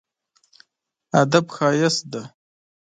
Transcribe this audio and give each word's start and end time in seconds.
ادب 1.21 1.45
ښايست 1.55 2.01
دی. 2.11 2.21